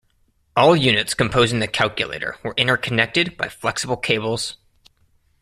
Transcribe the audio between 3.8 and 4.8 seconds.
cables.